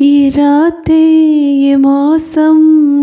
[0.00, 2.56] ये रातें ये मौसम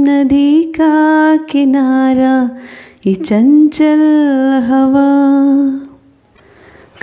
[0.06, 2.58] नदी का किनारा,
[3.06, 4.02] ये चंचल
[4.66, 5.08] हवा।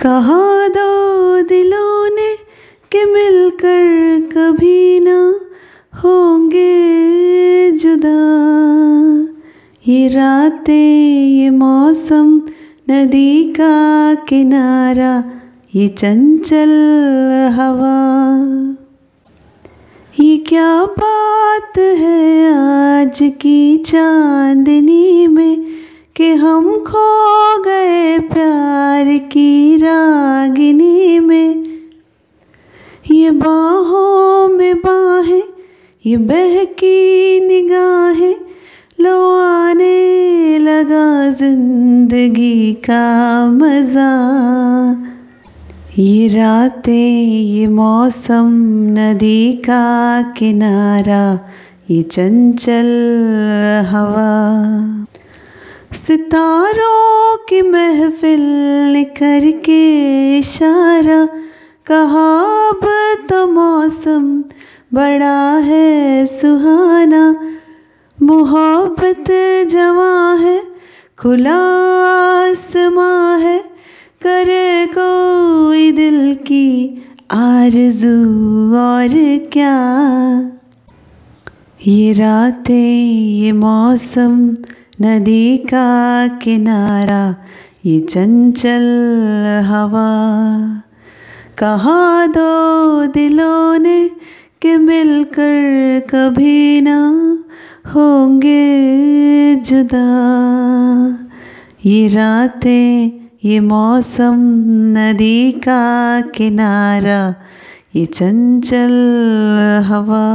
[0.01, 2.35] कहा दो दिलों ने
[2.91, 5.39] कि मिलकर कभी ना
[6.03, 8.17] होंगे जुदा।
[9.87, 12.41] ये रातें ये मौसम
[12.89, 15.23] नदी का किनारा,
[15.75, 16.69] ये चंचल
[17.53, 18.01] हवा।
[20.51, 25.67] क्या बात है आज की चांदनी में
[26.15, 31.63] कि हम खो गए प्यार की रागिनी में?
[33.11, 35.43] ये बाहों में बाहें,
[36.05, 38.35] ये बहकी निगाहें
[38.99, 44.11] लो आने लगा ज़िंदगी का मज़ा।
[46.01, 48.47] ये रातें ये मौसम
[48.93, 49.81] नदी का
[50.37, 51.25] किनारा
[51.89, 52.87] ये चंचल
[53.89, 54.31] हवा
[55.95, 58.41] सितारों की महफिल
[58.93, 59.77] ने करके
[60.39, 61.25] इशारा
[61.85, 62.25] कहा
[62.69, 62.87] अब
[63.29, 64.25] तो मौसम
[64.93, 67.23] बड़ा है सुहाना
[68.17, 69.31] मोहब्बत
[69.71, 70.59] जवा है
[71.17, 71.61] खुला
[72.31, 73.30] आसमां
[77.31, 78.17] आरज़ू
[78.75, 79.09] और
[79.53, 79.77] क्या?
[81.87, 84.55] ये रातें, ये मौसम,
[85.01, 87.35] नदी का किनारा,
[87.85, 88.83] ये चंचल
[89.65, 90.11] हवा।
[91.57, 94.09] कहा दो दिलों ने
[94.61, 97.07] कि मिलकर कभी ना
[97.87, 100.07] होंगे जुदा।
[101.85, 104.35] ये रातें ये मौसम
[104.97, 107.35] नदी का किनारा
[107.95, 108.93] ये चंचल
[109.87, 110.25] हवा।